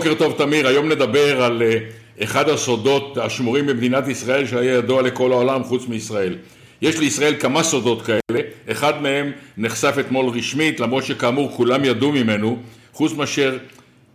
בוקר 0.00 0.14
טוב 0.14 0.34
תמיר, 0.38 0.66
היום 0.66 0.88
נדבר 0.88 1.42
על 1.42 1.62
אה, 1.62 1.78
אחד 2.22 2.48
הסודות 2.48 3.18
השמורים 3.18 3.66
במדינת 3.66 4.08
ישראל 4.08 4.46
שהיה 4.46 4.74
ידוע 4.74 5.02
לכל 5.02 5.32
העולם 5.32 5.64
חוץ 5.64 5.86
מישראל. 5.88 6.36
יש 6.82 6.98
לישראל 6.98 7.34
כמה 7.40 7.62
סודות 7.62 8.02
כאלה, 8.02 8.40
אחד 8.70 9.02
מהם 9.02 9.32
נחשף 9.56 9.94
אתמול 10.00 10.26
רשמית 10.26 10.80
למרות 10.80 11.04
שכאמור 11.04 11.50
כולם 11.56 11.84
ידעו 11.84 12.12
ממנו, 12.12 12.58
חוץ 12.92 13.12
מאשר 13.12 13.58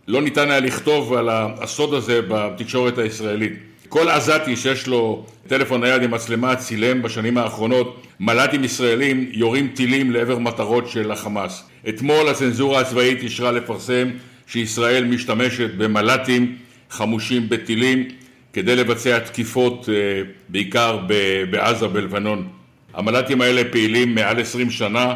לא 0.08 0.22
ניתן 0.22 0.50
היה 0.50 0.60
לכתוב 0.60 1.14
על 1.14 1.28
הסוד 1.30 1.94
הזה 1.94 2.20
בתקשורת 2.28 2.98
הישראלית. 2.98 3.52
כל 3.88 4.08
עזתי 4.08 4.56
שיש 4.56 4.86
לו 4.86 5.24
טלפון 5.48 5.84
נייד 5.84 6.02
עם 6.02 6.10
מצלמה 6.10 6.56
צילם 6.56 7.02
בשנים 7.02 7.38
האחרונות 7.38 8.02
מל"טים 8.20 8.64
ישראלים 8.64 9.28
יורים 9.32 9.68
טילים 9.74 10.10
לעבר 10.10 10.38
מטרות 10.38 10.88
של 10.88 11.10
החמאס. 11.10 11.62
אתמול 11.88 12.28
הצנזורה 12.28 12.80
הצבאית 12.80 13.22
אישרה 13.22 13.52
לפרסם 13.52 14.08
שישראל 14.46 15.04
משתמשת 15.04 15.70
במל"טים 15.74 16.56
חמושים 16.90 17.48
בטילים 17.48 18.08
כדי 18.52 18.76
לבצע 18.76 19.18
תקיפות 19.18 19.88
אה, 19.88 19.94
בעיקר 20.48 20.98
בעזה 21.50 21.88
בלבנון. 21.88 22.48
המל"טים 22.94 23.40
האלה 23.40 23.62
פעילים 23.70 24.14
מעל 24.14 24.40
עשרים 24.40 24.70
שנה, 24.70 25.14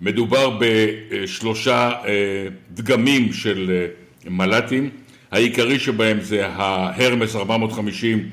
מדובר 0.00 0.58
בשלושה 0.60 1.90
אה, 2.06 2.12
דגמים 2.70 3.32
של 3.32 3.70
אה, 3.70 3.86
מל"טים, 4.30 4.90
העיקרי 5.30 5.78
שבהם 5.78 6.20
זה 6.20 6.46
ההרמס 6.46 7.36
450 7.36 8.28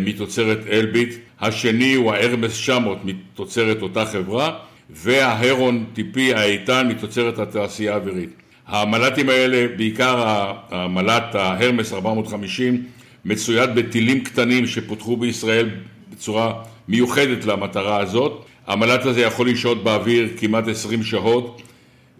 מתוצרת 0.00 0.58
אלביט, 0.70 1.14
השני 1.40 1.94
הוא 1.94 2.12
ההרמס 2.12 2.52
900 2.52 2.98
מתוצרת 3.04 3.82
אותה 3.82 4.04
חברה 4.04 4.58
וההרון 4.90 5.84
טיפי 5.92 6.34
האיתן 6.34 6.88
מתוצרת 6.88 7.38
התעשייה 7.38 7.92
האווירית. 7.92 8.30
המל"טים 8.66 9.28
האלה, 9.28 9.66
בעיקר 9.76 10.24
המל"ט 10.70 11.34
ההרמס 11.34 11.92
450, 11.92 12.84
מצויד 13.24 13.74
בטילים 13.74 14.24
קטנים 14.24 14.66
שפותחו 14.66 15.16
בישראל 15.16 15.68
בצורה 16.12 16.52
מיוחדת 16.88 17.44
למטרה 17.44 18.00
הזאת. 18.00 18.44
המל"ט 18.66 19.06
הזה 19.06 19.20
יכול 19.20 19.50
לשהות 19.50 19.84
באוויר 19.84 20.28
כמעט 20.36 20.68
20 20.68 21.02
שעות 21.02 21.62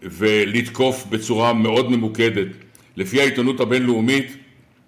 ולתקוף 0.02 1.06
בצורה 1.10 1.52
מאוד 1.52 1.90
ממוקדת. 1.90 2.48
לפי 2.96 3.20
העיתונות 3.20 3.60
הבינלאומית, 3.60 4.36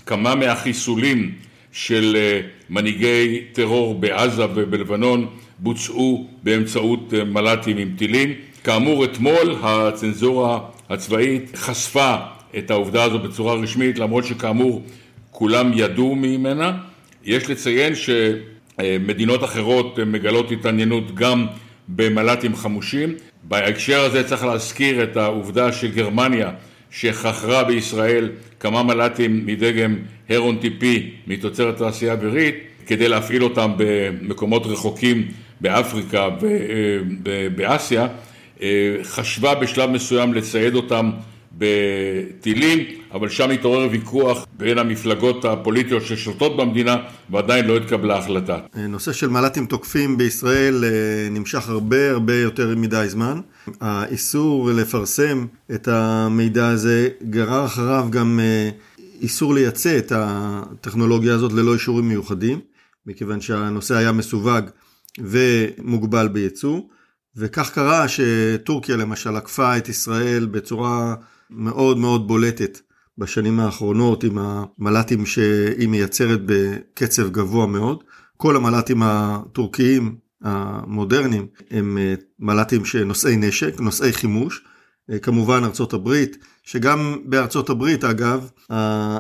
כמה 0.07 0.35
מהחיסולים 0.35 1.33
של 1.73 2.17
אה, 2.17 2.41
מנהיגי 2.71 3.41
טרור 3.53 3.95
בעזה 3.95 4.45
ובלבנון 4.55 5.27
בוצעו 5.59 6.29
באמצעות 6.43 7.15
אה, 7.15 7.25
מל"טים 7.25 7.77
עם 7.77 7.95
טילים. 7.99 8.35
כאמור, 8.65 9.05
אתמול 9.05 9.57
הצנזורה 9.63 10.59
הצבאית 10.91 11.57
חשפה 11.57 12.17
את 12.59 12.71
העובדה 12.71 13.05
הזו 13.05 13.19
בצורה 13.19 13.55
רשמית, 13.55 13.99
למרות 13.99 14.25
שכאמור 14.25 14.83
כולם 15.31 15.71
ידעו 15.75 16.15
ממנה. 16.15 16.73
יש 17.25 17.51
לציין 17.51 17.93
שמדינות 17.95 19.45
אחרות 19.45 19.99
מגלות 20.07 20.51
התעניינות 20.51 21.15
גם 21.15 21.47
במל"טים 21.89 22.57
חמושים. 22.57 23.15
בהקשר 23.43 24.01
הזה 24.01 24.25
צריך 24.25 24.45
להזכיר 24.45 25.03
את 25.03 25.17
העובדה 25.17 25.73
שגרמניה 25.73 26.51
שחכרה 26.91 27.65
בישראל 27.65 28.29
כמה 28.61 28.83
מל"טים 28.83 29.47
מדגם 29.47 29.97
הרון 30.29 30.57
טיפי 30.57 31.11
מתוצרת 31.27 31.77
תעשייה 31.77 32.13
אווירית 32.13 32.55
כדי 32.87 33.09
להפעיל 33.09 33.45
אותם 33.45 33.73
במקומות 33.77 34.67
רחוקים 34.67 35.29
באפריקה 35.61 36.29
ובאסיה 37.25 38.03
אה, 38.03 38.09
חשבה 39.03 39.55
בשלב 39.55 39.91
מסוים 39.91 40.35
לצייד 40.35 40.75
אותם 40.75 41.11
בטילים, 41.59 42.79
אבל 43.13 43.29
שם 43.29 43.51
התעורר 43.51 43.89
ויכוח 43.91 44.47
בין 44.57 44.79
המפלגות 44.79 45.45
הפוליטיות 45.45 46.03
ששולטות 46.03 46.57
במדינה 46.57 46.97
ועדיין 47.31 47.67
לא 47.67 47.77
התקבלה 47.77 48.19
החלטה. 48.19 48.59
אה, 48.77 48.87
נושא 48.87 49.13
של 49.13 49.29
מל"טים 49.29 49.67
תוקפים 49.67 50.19
בישראל 50.19 50.85
אה, 50.85 50.91
נמשך 51.31 51.69
הרבה 51.69 52.11
הרבה 52.11 52.35
יותר 52.35 52.75
מדי 52.77 53.05
זמן. 53.09 53.41
האיסור 53.81 54.71
לפרסם 54.71 55.47
את 55.75 55.89
המידע 55.89 56.69
הזה 56.69 57.09
גרר 57.31 57.65
אחריו 57.65 58.07
גם 58.11 58.41
איסור 59.21 59.55
לייצא 59.55 59.99
את 59.99 60.13
הטכנולוגיה 60.15 61.35
הזאת 61.35 61.53
ללא 61.53 61.75
אישורים 61.75 62.09
מיוחדים, 62.09 62.61
מכיוון 63.07 63.41
שהנושא 63.41 63.97
היה 63.97 64.13
מסווג 64.13 64.65
ומוגבל 65.19 66.29
בייצוא. 66.29 66.81
וכך 67.39 67.71
קרה 67.71 68.07
שטורקיה 68.09 68.97
למשל 68.97 69.37
עקפה 69.37 69.77
את 69.77 69.89
ישראל 69.89 70.47
בצורה 70.47 71.15
מאוד 71.51 71.99
מאוד 71.99 72.29
בולטת 72.29 72.81
בשנים 73.19 73.61
האחרונות 73.61 74.25
עם 74.25 74.39
המל"טים 74.39 75.27
שהיא 75.27 75.89
מייצרת 75.89 76.41
בקצב 76.47 77.31
גבוה 77.31 77.67
מאוד. 77.67 78.05
כל 78.37 78.57
המל"טים 78.57 79.03
הטורקיים 79.03 80.17
המודרניים 80.43 81.47
הם 81.71 81.99
אה, 81.99 82.15
מל"טים 82.39 82.85
שנושאי 82.85 83.37
נשק, 83.37 83.81
נושאי 83.81 84.13
חימוש. 84.13 84.65
אה, 85.11 85.19
כמובן 85.19 85.65
ארצות 85.65 85.93
הברית, 85.93 86.39
שגם 86.63 87.17
בארצות 87.25 87.71
הברית 87.71 88.05
אגב, 88.05 88.51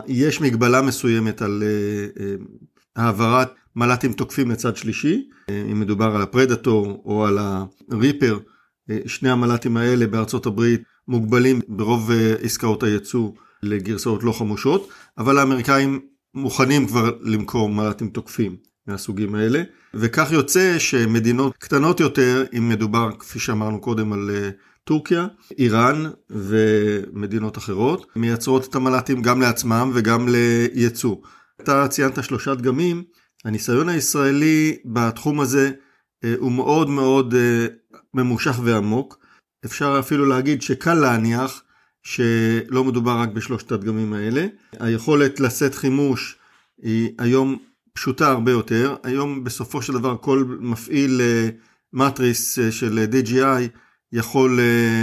יש 0.07 0.41
מגבלה 0.41 0.83
מסוימת 0.83 1.43
על 1.43 1.62
אה, 2.21 2.34
העברת 2.97 3.49
מל"טים 3.78 4.12
תוקפים 4.12 4.50
לצד 4.50 4.77
שלישי, 4.77 5.28
אם 5.50 5.81
מדובר 5.81 6.16
על 6.16 6.22
הפרדטור 6.22 7.03
או 7.05 7.27
על 7.27 7.39
הריפר, 7.91 8.39
שני 9.06 9.31
המל"טים 9.31 9.77
האלה 9.77 10.06
בארצות 10.06 10.47
הברית 10.47 10.83
מוגבלים 11.09 11.61
ברוב 11.69 12.11
אה, 12.11 12.34
עסקאות 12.43 12.83
הייצוא 12.83 13.31
לגרסאות 13.62 14.22
לא 14.22 14.33
חמושות, 14.33 14.89
אבל 15.19 15.39
האמריקאים 15.39 16.00
מוכנים 16.34 16.87
כבר 16.87 17.11
למכור 17.21 17.69
מל"טים 17.69 18.09
תוקפים 18.09 18.56
מהסוגים 18.87 19.34
האלה, 19.34 19.62
וכך 19.95 20.33
יוצא 20.33 20.78
שמדינות 20.78 21.56
קטנות 21.56 22.00
יותר, 22.00 22.45
אם 22.59 22.69
מדובר 22.69 23.10
כפי 23.19 23.39
שאמרנו 23.39 23.81
קודם 23.81 24.12
על 24.12 24.31
אה, 24.34 24.50
טורקיה, 24.84 25.27
איראן 25.59 26.05
ומדינות 26.31 27.59
אחרות, 27.59 28.06
מייצרות 28.16 28.69
את 28.69 28.75
המל"טים 28.75 29.22
גם 29.22 29.41
לעצמם 29.41 29.91
וגם 29.95 30.28
לייצוא. 30.28 31.16
אתה 31.60 31.89
ציינת 31.89 32.25
שלושה 32.25 32.55
דגמים, 32.55 33.05
הניסיון 33.44 33.88
הישראלי 33.88 34.78
בתחום 34.84 35.41
הזה 35.41 35.71
אה, 36.25 36.34
הוא 36.38 36.53
מאוד 36.53 36.91
מאוד 36.91 37.34
אה, 37.34 37.66
ממושך 38.15 38.60
ועמוק. 38.65 39.19
אפשר 39.65 39.97
אפילו 40.00 40.26
להגיד 40.26 40.62
שקל 40.62 40.94
להניח 40.94 41.62
שלא 42.03 42.84
מדובר 42.84 43.19
רק 43.19 43.28
בשלושת 43.28 43.72
הדגמים 43.72 44.12
האלה. 44.12 44.47
היכולת 44.81 45.41
לשאת 45.41 45.75
חימוש 45.75 46.37
היא 46.82 47.10
היום 47.19 47.56
פשוטה 47.93 48.28
הרבה 48.28 48.50
יותר. 48.50 48.97
היום 49.03 49.44
בסופו 49.44 49.82
של 49.82 49.93
דבר 49.93 50.16
כל 50.21 50.44
מפעיל 50.60 51.21
אה, 51.21 51.48
מטריס 51.93 52.59
של 52.71 53.06
DGI 53.12 53.78
יכול 54.12 54.60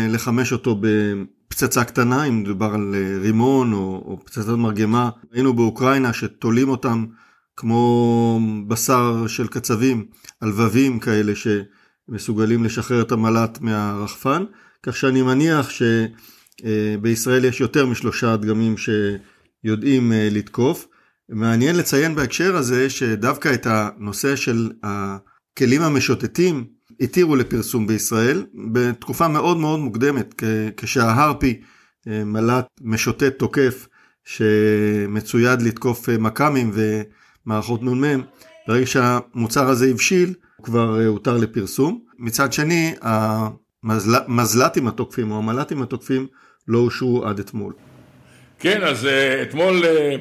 לחמש 0.10 0.52
אותו 0.52 0.82
בפצצה 0.82 1.84
קטנה, 1.84 2.24
אם 2.24 2.42
מדובר 2.42 2.74
על 2.74 2.96
רימון 3.22 3.74
או, 3.74 4.04
או 4.06 4.20
פצצת 4.26 4.50
מרגמה. 4.50 5.10
היינו 5.32 5.54
באוקראינה 5.54 6.14
שתולים 6.14 6.70
אותם 6.70 7.06
כמו 7.58 8.40
בשר 8.68 9.28
של 9.28 9.48
קצבים, 9.48 10.06
הלבבים 10.42 11.00
כאלה 11.00 11.34
שמסוגלים 11.36 12.64
לשחרר 12.64 13.02
את 13.02 13.12
המל"ט 13.12 13.62
מהרחפן, 13.62 14.44
כך 14.84 14.96
שאני 14.96 15.22
מניח 15.22 15.70
שבישראל 15.70 17.46
יש 17.46 17.62
יותר 17.62 17.86
משלושה 17.86 18.38
דגמים 18.38 18.76
שיודעים 18.78 20.14
אה, 20.14 20.28
לתקוף. 20.32 20.88
מעניין 21.30 21.76
לציין 21.76 22.16
בהקשר 22.16 22.56
הזה 22.56 22.90
שדווקא 22.90 23.54
את 23.54 23.68
הנושא 23.70 24.36
של 24.36 24.72
הכלים 24.84 25.82
המשוטטים 25.82 26.66
התירו 27.02 27.36
לפרסום 27.36 27.88
בישראל 27.88 28.46
בתקופה 28.74 29.28
מאוד 29.28 29.58
מאוד 29.58 29.80
מוקדמת, 29.80 30.42
כשההרפי 30.78 31.62
אה, 32.08 32.24
מל"ט 32.24 32.66
משוטט 32.82 33.40
תוקף 33.40 33.88
שמצויד 34.24 35.62
לתקוף 35.62 36.10
אה, 36.10 36.18
מכ"מים 36.18 36.72
מערכות 37.46 37.84
נ"מ, 37.84 38.22
ברגע 38.68 38.86
שהמוצר 38.86 39.68
הזה 39.68 39.90
הבשיל, 39.90 40.34
הוא 40.58 40.66
כבר 40.66 41.00
אה, 41.00 41.06
הותר 41.06 41.38
לפרסום. 41.38 42.00
מצד 42.20 42.54
שני, 42.54 42.94
המזל"טים 43.02 44.88
התוקפים 44.88 45.32
או 45.32 45.38
המל"טים 45.38 45.82
התוקפים 45.82 46.28
לא 46.68 46.80
אושרו 46.80 47.26
עד 47.26 47.40
אתמול. 47.40 47.74
כן, 48.60 48.84
אז 48.84 49.06
אה, 49.06 49.42
אתמול 49.42 49.86
אה, 49.86 50.16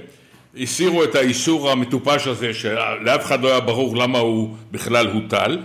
הסירו 0.56 1.05
את 1.05 1.15
האיסור 1.15 1.71
המטופש 1.71 2.26
הזה, 2.26 2.55
שלאף 2.55 3.27
אחד 3.27 3.43
לא 3.43 3.49
היה 3.49 3.61
ברור 3.61 3.97
למה 3.97 4.19
הוא 4.19 4.56
בכלל 4.70 5.06
הוטל, 5.06 5.59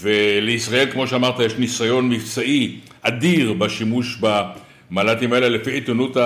ולישראל, 0.00 0.90
כמו 0.92 1.06
שאמרת, 1.06 1.40
יש 1.40 1.54
ניסיון 1.54 2.08
מבצעי 2.08 2.80
אדיר 3.02 3.52
בשימוש 3.52 4.20
במל"טים 4.20 5.32
האלה. 5.32 5.48
לפי 5.48 5.70
עיתונות 5.70 6.16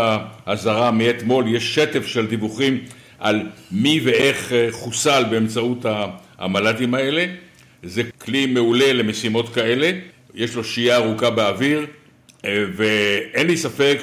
הזרה 0.46 0.90
מאתמול 0.90 1.54
יש 1.54 1.74
שטף 1.74 2.06
של 2.06 2.26
דיווחים 2.26 2.78
על 3.20 3.40
מי 3.72 4.00
ואיך 4.04 4.52
אה, 4.52 4.68
חוסל 4.70 5.24
באמצעות 5.30 5.86
המל"טים 6.38 6.94
האלה. 6.94 7.26
זה 7.82 8.02
כלי 8.02 8.46
מעולה 8.46 8.92
למשימות 8.92 9.48
כאלה, 9.48 9.90
יש 10.34 10.54
לו 10.54 10.64
שהייה 10.64 10.96
ארוכה 10.96 11.30
באוויר, 11.30 11.86
אה, 12.44 12.64
ואין 12.76 13.46
לי 13.46 13.56
ספק 13.56 13.98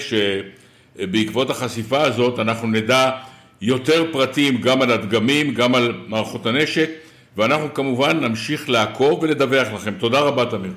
בעקבות 0.95 1.49
החשיפה 1.49 2.01
הזאת 2.01 2.39
אנחנו 2.39 2.67
נדע 2.67 3.11
יותר 3.61 4.05
פרטים 4.11 4.61
גם 4.61 4.81
על 4.81 4.91
הדגמים, 4.91 5.53
גם 5.53 5.75
על 5.75 5.93
מערכות 6.07 6.45
הנשק 6.45 6.89
ואנחנו 7.37 7.73
כמובן 7.73 8.19
נמשיך 8.19 8.69
לעקוב 8.69 9.23
ולדווח 9.23 9.67
לכם. 9.73 9.93
תודה 9.99 10.19
רבה 10.19 10.45
תמיר. 10.45 10.73